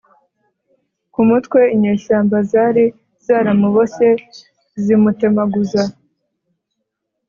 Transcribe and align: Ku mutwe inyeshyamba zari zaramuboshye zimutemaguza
Ku 1.13 1.21
mutwe 1.29 1.59
inyeshyamba 1.75 2.37
zari 2.51 2.85
zaramuboshye 3.25 4.09
zimutemaguza 4.83 5.83